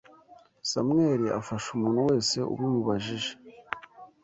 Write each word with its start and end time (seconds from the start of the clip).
Samweli 0.69 1.27
afasha 1.39 1.67
umuntu 1.75 1.99
wese 2.07 2.37
ubimubajije. 2.53 3.31